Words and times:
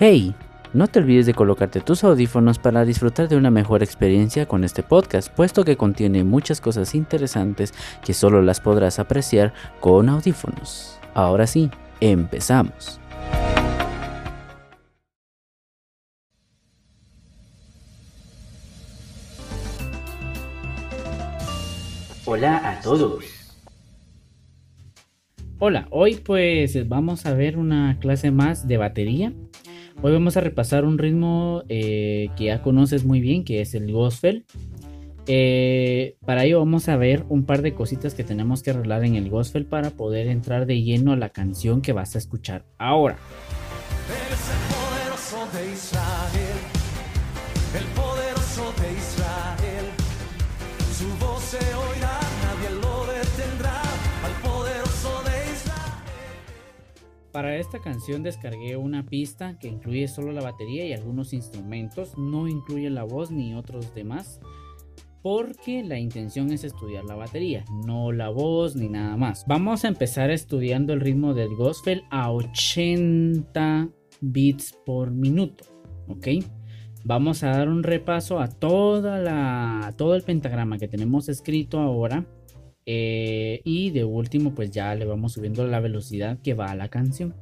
Hey, 0.00 0.32
no 0.74 0.86
te 0.86 1.00
olvides 1.00 1.26
de 1.26 1.34
colocarte 1.34 1.80
tus 1.80 2.04
audífonos 2.04 2.60
para 2.60 2.84
disfrutar 2.84 3.28
de 3.28 3.34
una 3.34 3.50
mejor 3.50 3.82
experiencia 3.82 4.46
con 4.46 4.62
este 4.62 4.84
podcast, 4.84 5.28
puesto 5.28 5.64
que 5.64 5.76
contiene 5.76 6.22
muchas 6.22 6.60
cosas 6.60 6.94
interesantes 6.94 7.74
que 8.04 8.14
solo 8.14 8.40
las 8.40 8.60
podrás 8.60 9.00
apreciar 9.00 9.52
con 9.80 10.08
audífonos. 10.08 11.00
Ahora 11.14 11.48
sí, 11.48 11.68
empezamos. 12.00 13.00
Hola 22.24 22.70
a 22.70 22.80
todos. 22.82 23.24
Hola, 25.58 25.88
hoy 25.90 26.14
pues 26.14 26.88
vamos 26.88 27.26
a 27.26 27.34
ver 27.34 27.58
una 27.58 27.98
clase 27.98 28.30
más 28.30 28.68
de 28.68 28.76
batería. 28.76 29.32
Hoy 30.00 30.12
vamos 30.12 30.36
a 30.36 30.40
repasar 30.40 30.84
un 30.84 30.96
ritmo 30.96 31.64
eh, 31.68 32.30
que 32.36 32.44
ya 32.44 32.62
conoces 32.62 33.04
muy 33.04 33.20
bien, 33.20 33.44
que 33.44 33.60
es 33.60 33.74
el 33.74 33.90
gospel. 33.90 34.44
Eh, 35.26 36.16
para 36.24 36.44
ello 36.44 36.60
vamos 36.60 36.88
a 36.88 36.96
ver 36.96 37.24
un 37.28 37.44
par 37.44 37.62
de 37.62 37.74
cositas 37.74 38.14
que 38.14 38.22
tenemos 38.22 38.62
que 38.62 38.70
arreglar 38.70 39.04
en 39.04 39.16
el 39.16 39.28
gospel 39.28 39.66
para 39.66 39.90
poder 39.90 40.28
entrar 40.28 40.66
de 40.66 40.82
lleno 40.82 41.12
a 41.12 41.16
la 41.16 41.30
canción 41.30 41.82
que 41.82 41.92
vas 41.92 42.14
a 42.14 42.18
escuchar 42.18 42.64
ahora. 42.78 43.18
el 47.74 47.84
poderoso 47.84 48.07
Para 57.32 57.56
esta 57.56 57.80
canción 57.80 58.22
descargué 58.22 58.76
una 58.76 59.04
pista 59.04 59.58
que 59.58 59.68
incluye 59.68 60.08
solo 60.08 60.32
la 60.32 60.42
batería 60.42 60.86
y 60.86 60.92
algunos 60.92 61.32
instrumentos, 61.32 62.16
no 62.16 62.48
incluye 62.48 62.90
la 62.90 63.04
voz 63.04 63.30
ni 63.30 63.54
otros 63.54 63.94
demás. 63.94 64.40
Porque 65.22 65.82
la 65.82 65.98
intención 65.98 66.52
es 66.52 66.64
estudiar 66.64 67.04
la 67.04 67.16
batería, 67.16 67.64
no 67.84 68.12
la 68.12 68.28
voz 68.28 68.76
ni 68.76 68.88
nada 68.88 69.16
más. 69.16 69.44
Vamos 69.46 69.84
a 69.84 69.88
empezar 69.88 70.30
estudiando 70.30 70.92
el 70.92 71.00
ritmo 71.00 71.34
del 71.34 71.54
gospel 71.54 72.04
a 72.10 72.30
80 72.32 73.88
bits 74.20 74.74
por 74.86 75.10
minuto. 75.10 75.64
¿Ok? 76.08 76.28
vamos 77.08 77.42
a 77.42 77.50
dar 77.50 77.68
un 77.68 77.82
repaso 77.82 78.38
a 78.38 78.48
la, 79.18 79.94
todo 79.96 80.14
el 80.14 80.22
pentagrama 80.22 80.78
que 80.78 80.88
tenemos 80.88 81.28
escrito 81.28 81.80
ahora. 81.80 82.26
Eh, 82.90 83.60
y 83.64 83.90
de 83.90 84.04
último, 84.04 84.54
pues 84.54 84.70
ya 84.70 84.94
le 84.94 85.04
vamos 85.04 85.34
subiendo 85.34 85.66
la 85.66 85.78
velocidad 85.78 86.38
que 86.42 86.54
va 86.54 86.70
a 86.70 86.74
la 86.74 86.88
canción. 86.88 87.34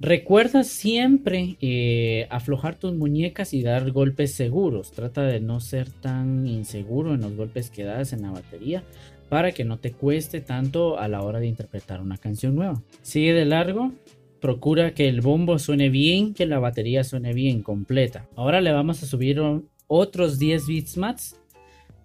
Recuerda 0.00 0.64
siempre 0.64 1.58
eh, 1.60 2.26
aflojar 2.30 2.74
tus 2.76 2.94
muñecas 2.94 3.52
y 3.52 3.62
dar 3.62 3.90
golpes 3.90 4.32
seguros. 4.32 4.92
Trata 4.92 5.24
de 5.24 5.40
no 5.40 5.60
ser 5.60 5.90
tan 5.90 6.46
inseguro 6.46 7.14
en 7.14 7.20
los 7.20 7.36
golpes 7.36 7.68
que 7.68 7.84
das 7.84 8.14
en 8.14 8.22
la 8.22 8.30
batería 8.30 8.82
para 9.28 9.52
que 9.52 9.66
no 9.66 9.78
te 9.78 9.92
cueste 9.92 10.40
tanto 10.40 10.98
a 10.98 11.06
la 11.06 11.20
hora 11.20 11.38
de 11.38 11.48
interpretar 11.48 12.00
una 12.00 12.16
canción 12.16 12.54
nueva. 12.54 12.82
Sigue 13.02 13.34
de 13.34 13.44
largo. 13.44 13.92
Procura 14.40 14.94
que 14.94 15.06
el 15.06 15.20
bombo 15.20 15.58
suene 15.58 15.90
bien, 15.90 16.32
que 16.32 16.46
la 16.46 16.58
batería 16.58 17.04
suene 17.04 17.34
bien 17.34 17.62
completa. 17.62 18.26
Ahora 18.36 18.62
le 18.62 18.72
vamos 18.72 19.02
a 19.02 19.06
subir 19.06 19.38
otros 19.86 20.38
10 20.38 20.66
bits 20.66 20.96
más 20.96 21.38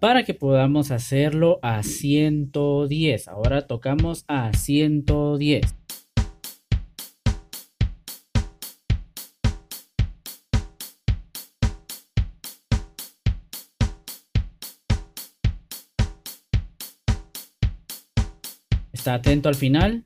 para 0.00 0.22
que 0.22 0.34
podamos 0.34 0.90
hacerlo 0.90 1.58
a 1.62 1.82
110. 1.82 3.28
Ahora 3.28 3.66
tocamos 3.66 4.26
a 4.28 4.52
110. 4.52 5.75
Está 19.06 19.14
atento 19.14 19.48
al 19.48 19.54
final. 19.54 20.02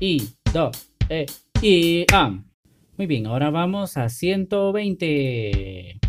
Y, 0.00 0.30
do, 0.54 0.70
e, 1.10 1.26
y, 1.60 2.06
am. 2.10 2.50
Muy 2.96 3.06
bien, 3.06 3.26
ahora 3.26 3.50
vamos 3.50 3.98
a 3.98 4.08
120. 4.08 6.00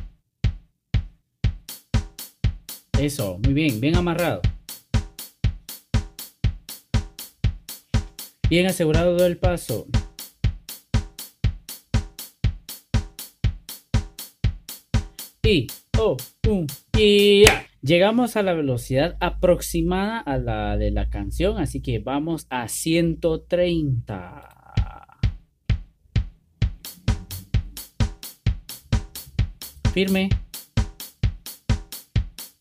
Eso, 2.98 3.38
muy 3.44 3.54
bien, 3.54 3.82
bien 3.82 3.98
amarrado. 3.98 4.42
Bien 8.50 8.68
asegurado 8.68 9.18
del 9.18 9.38
paso. 9.38 9.86
Y, 15.44 15.68
o, 15.98 16.16
un, 16.48 16.66
y. 16.98 17.44
Llegamos 17.82 18.36
a 18.36 18.44
la 18.44 18.54
velocidad 18.54 19.16
aproximada 19.22 20.20
a 20.20 20.38
la 20.38 20.76
de 20.76 20.92
la 20.92 21.10
canción, 21.10 21.60
así 21.60 21.82
que 21.82 22.00
vamos 22.00 22.46
a 22.50 22.68
130. 22.68 24.50
Firme. 29.94 30.28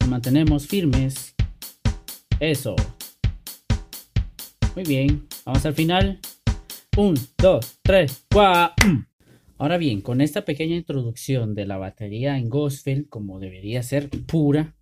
Mantenemos 0.08 0.68
firmes. 0.68 1.34
Eso. 2.38 2.76
Muy 4.76 4.84
bien. 4.84 5.26
Vamos 5.44 5.66
al 5.66 5.74
final. 5.74 6.20
1, 6.96 7.20
2, 7.38 7.80
3, 7.82 8.26
4. 8.32 9.06
Ahora 9.58 9.78
bien, 9.78 10.00
con 10.00 10.20
esta 10.20 10.44
pequeña 10.44 10.76
introducción 10.76 11.56
de 11.56 11.66
la 11.66 11.76
batería 11.76 12.38
en 12.38 12.48
gospel, 12.48 13.08
como 13.08 13.40
debería 13.40 13.82
ser 13.82 14.08
pura, 14.08 14.76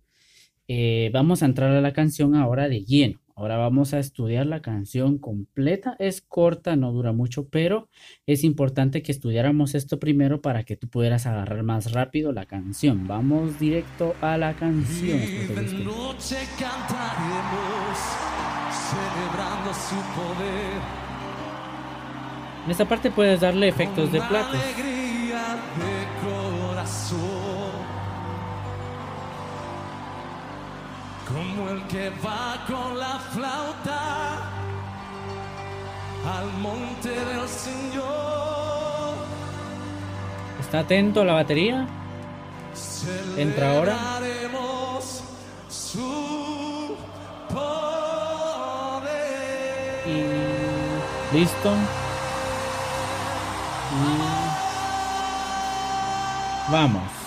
eh, 0.67 1.09
vamos 1.13 1.43
a 1.43 1.45
entrar 1.45 1.71
a 1.71 1.81
la 1.81 1.93
canción 1.93 2.35
ahora 2.35 2.67
de 2.67 2.83
lleno. 2.83 3.19
Ahora 3.37 3.57
vamos 3.57 3.93
a 3.93 3.99
estudiar 3.99 4.47
la 4.47 4.63
canción 4.63 5.19
completa. 5.19 5.95
Es 5.99 6.21
corta, 6.21 6.75
no 6.75 6.91
dura 6.91 7.11
mucho, 7.11 7.49
pero 7.49 7.87
es 8.25 8.43
importante 8.43 9.03
que 9.03 9.11
estudiáramos 9.11 9.75
esto 9.75 9.99
primero 9.99 10.41
para 10.41 10.63
que 10.63 10.75
tú 10.75 10.89
pudieras 10.89 11.27
agarrar 11.27 11.61
más 11.61 11.91
rápido 11.91 12.31
la 12.31 12.47
canción. 12.47 13.07
Vamos 13.07 13.59
directo 13.59 14.15
a 14.21 14.37
la 14.37 14.55
canción. 14.55 15.19
noche 15.85 16.37
cantaremos, 16.57 17.97
celebrando 18.71 19.71
su 19.71 19.95
poder. 20.15 21.07
En 22.65 22.71
esta 22.71 22.85
parte 22.85 23.11
puedes 23.11 23.39
darle 23.39 23.67
efectos 23.67 24.11
de 24.11 24.19
platos. 24.19 24.59
Como 31.27 31.69
el 31.69 31.81
que 31.87 32.09
va 32.25 32.63
con 32.65 32.97
la 32.97 33.19
flauta 33.33 34.37
al 36.25 36.53
monte 36.61 37.09
del 37.09 37.47
Señor. 37.47 39.15
¿Está 40.59 40.79
atento 40.79 41.23
la 41.25 41.33
batería? 41.33 41.87
Entra 43.37 43.77
ahora. 43.77 43.97
Su 45.69 46.95
poder. 47.49 49.17
Y 50.07 51.37
listo. 51.37 51.71
vamos. 56.71 57.26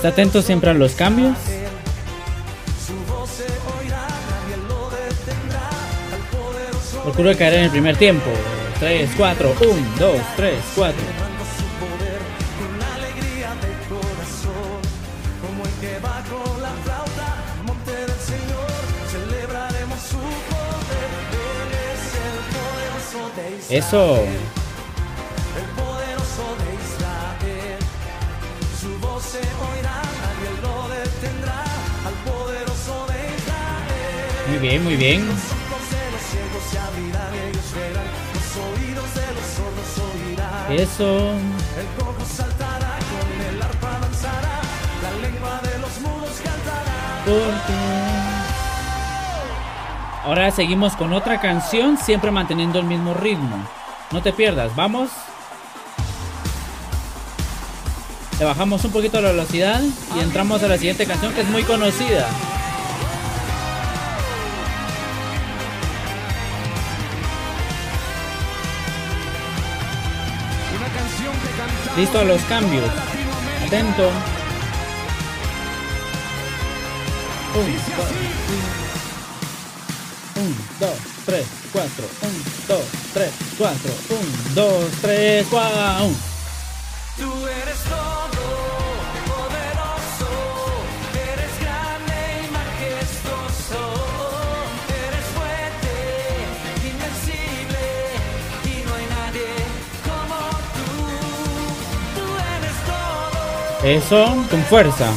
Está 0.00 0.08
atento 0.08 0.40
siempre 0.40 0.70
a 0.70 0.72
los 0.72 0.92
cambios. 0.92 1.36
Procura 7.04 7.34
caer 7.34 7.52
en 7.52 7.64
el 7.64 7.70
primer 7.70 7.98
tiempo. 7.98 8.30
3, 8.78 9.10
4, 9.14 9.54
1, 9.60 9.72
2, 9.98 10.16
3, 10.36 10.54
4. 10.74 11.02
Eso. 23.68 24.16
El 24.16 25.66
poderoso 25.76 26.56
de 26.58 26.68
Israel. 26.74 27.78
Su 28.80 28.90
voz 28.98 29.22
se 29.22 29.38
oirá, 29.38 29.89
de 45.62 45.78
los 45.78 46.00
mudos 46.00 46.40
cantará. 46.42 47.22
Porque. 47.24 47.72
Ahora 50.24 50.50
seguimos 50.50 50.96
con 50.96 51.12
otra 51.12 51.40
canción, 51.40 51.96
siempre 51.96 52.30
manteniendo 52.30 52.78
el 52.78 52.84
mismo 52.86 53.14
ritmo. 53.14 53.56
No 54.10 54.22
te 54.22 54.32
pierdas, 54.32 54.74
vamos. 54.76 55.10
Le 58.38 58.44
bajamos 58.44 58.84
un 58.84 58.92
poquito 58.92 59.20
la 59.20 59.30
velocidad 59.30 59.80
y 60.16 60.20
entramos 60.20 60.62
a 60.62 60.68
la 60.68 60.76
siguiente 60.76 61.06
canción 61.06 61.32
que 61.34 61.42
es 61.42 61.48
muy 61.48 61.62
conocida. 61.62 62.28
Listo 71.96 72.20
a 72.20 72.24
los 72.24 72.40
cambios. 72.42 72.88
Atento. 73.66 74.10
1, 80.36 80.54
2, 80.78 80.90
3, 81.26 81.46
4, 81.72 82.04
1, 82.22 82.32
2, 82.68 82.80
3, 83.12 83.30
4, 83.58 83.92
1, 84.08 84.20
2, 84.54 84.90
3, 85.02 85.46
4, 85.50 85.70
1. 86.06 86.14
Tú 86.14 86.29
Eso, 103.82 104.26
con 104.50 104.62
fuerza. 104.64 105.10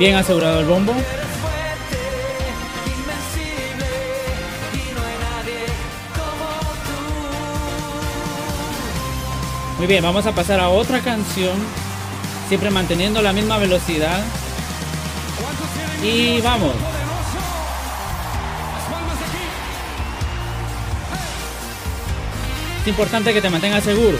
Bien 0.00 0.16
asegurado 0.16 0.60
el 0.60 0.66
bombo. 0.66 0.92
Muy 9.78 9.86
bien, 9.86 10.02
vamos 10.02 10.26
a 10.26 10.32
pasar 10.32 10.58
a 10.58 10.70
otra 10.70 11.00
canción. 11.00 11.56
Siempre 12.48 12.70
manteniendo 12.70 13.22
la 13.22 13.32
misma 13.32 13.58
velocidad. 13.58 14.24
Y 16.02 16.40
vamos. 16.40 16.74
Es 22.82 22.88
importante 22.88 23.32
que 23.32 23.40
te 23.40 23.50
mantengas 23.50 23.84
seguro. 23.84 24.18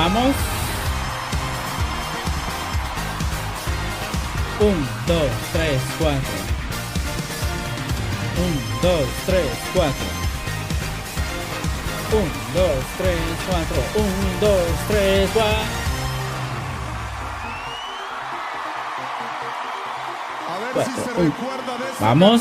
Vamos. 0.00 0.32
1, 4.58 4.72
2, 5.06 5.30
3, 5.52 5.80
4. 5.98 6.20
1, 8.40 8.60
2, 8.80 9.08
3, 9.26 9.44
4. 9.74 9.92
1, 12.12 12.24
2, 12.54 12.64
3, 12.96 13.12
4. 13.50 13.76
1, 13.94 14.08
2, 14.40 14.56
3, 14.88 15.30
4. 15.34 15.44
Vamos. 22.00 22.40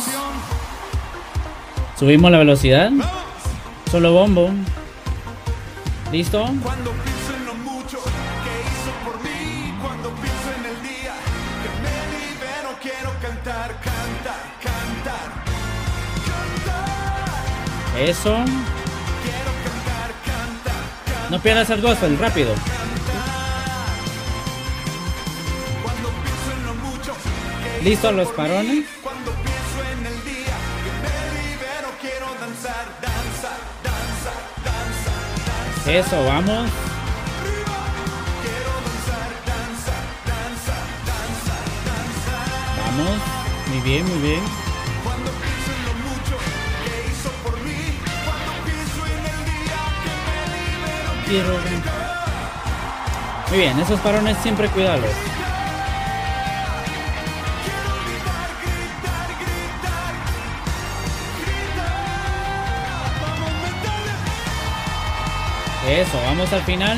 Subimos 1.97 2.31
la 2.31 2.37
velocidad. 2.37 2.89
Solo 3.91 4.13
bombo. 4.13 4.49
¿Listo? 6.09 6.45
Eso. 17.97 18.37
No 21.29 21.39
pierdas 21.39 21.69
el 21.69 21.81
gospel, 21.81 22.17
rápido. 22.17 22.53
¿Listo 27.83 28.11
los 28.11 28.27
parones? 28.29 28.85
Eso, 35.87 36.23
vamos. 36.25 36.69
Vamos. 42.77 43.17
Muy 43.69 43.81
bien, 43.81 44.05
muy 44.07 44.19
bien. 44.19 44.68
Muy 53.49 53.57
bien, 53.59 53.79
esos 53.79 53.99
parones 53.99 54.35
siempre 54.41 54.67
cuidalos. 54.69 55.11
Eso, 65.87 66.21
vamos 66.25 66.51
al 66.51 66.63
final. 66.63 66.97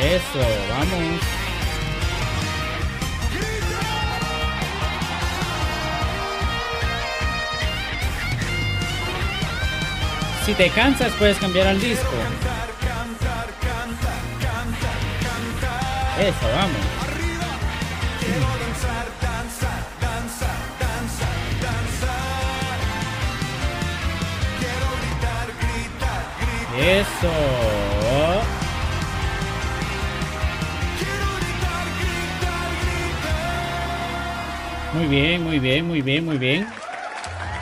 Eso, 0.00 0.38
vamos. 0.70 1.43
Si 10.44 10.52
te 10.52 10.68
cansas 10.68 11.10
puedes 11.18 11.38
cambiar 11.38 11.68
al 11.68 11.80
disco. 11.80 12.06
Eso, 16.20 16.48
vamos. 16.54 16.76
Eso. 26.78 27.32
Muy 34.92 35.06
bien, 35.06 35.42
muy 35.42 35.58
bien, 35.58 35.86
muy 35.86 36.02
bien, 36.02 36.24
muy 36.26 36.36
bien. 36.36 36.83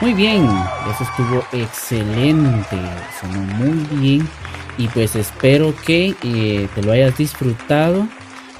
Muy 0.03 0.15
bien, 0.15 0.45
eso 0.91 1.05
estuvo 1.05 1.45
excelente, 1.53 2.77
sonó 3.21 3.41
muy 3.55 3.87
bien 4.01 4.29
y 4.77 4.89
pues 4.89 5.15
espero 5.15 5.73
que 5.87 6.17
eh, 6.25 6.69
te 6.75 6.83
lo 6.83 6.91
hayas 6.91 7.17
disfrutado. 7.17 8.09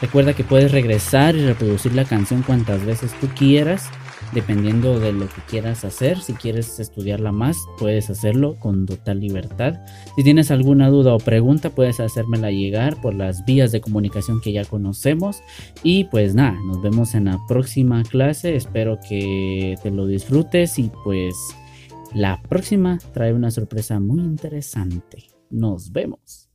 Recuerda 0.01 0.35
que 0.35 0.45
puedes 0.45 0.71
regresar 0.71 1.35
y 1.35 1.45
reproducir 1.45 1.95
la 1.95 2.05
canción 2.05 2.43
cuantas 2.43 2.85
veces 2.87 3.13
tú 3.21 3.27
quieras 3.35 3.91
dependiendo 4.33 4.99
de 4.99 5.13
lo 5.13 5.27
que 5.27 5.43
quieras 5.49 5.85
hacer. 5.85 6.19
Si 6.19 6.35
quieres 6.35 6.81
estudiarla 6.81 7.33
más, 7.33 7.59
puedes 7.79 8.11
hacerlo 8.11 8.57
con 8.59 8.87
total 8.87 9.21
libertad. 9.21 9.81
Si 10.17 10.25
tienes 10.25 10.51
alguna 10.51 10.89
duda 10.89 11.15
o 11.15 11.19
pregunta, 11.19 11.71
puedes 11.71 12.01
hacérmela 12.01 12.51
llegar 12.51 13.01
por 13.01 13.15
las 13.15 13.45
vías 13.45 13.73
de 13.73 13.81
comunicación 13.81 14.41
que 14.41 14.53
ya 14.53 14.65
conocemos. 14.65 15.43
Y 15.83 16.05
pues 16.05 16.35
nada, 16.35 16.59
nos 16.67 16.83
vemos 16.83 17.15
en 17.15 17.27
la 17.27 17.39
próxima 17.49 18.03
clase. 18.03 18.57
Espero 18.57 18.99
que 19.09 19.77
te 19.83 19.91
lo 19.91 20.07
disfrutes 20.07 20.79
y 20.79 20.91
pues 21.05 21.35
la 22.15 22.43
próxima 22.43 22.99
trae 23.13 23.33
una 23.33 23.51
sorpresa 23.51 24.01
muy 24.01 24.21
interesante. 24.21 25.25
Nos 25.51 25.93
vemos. 25.93 26.52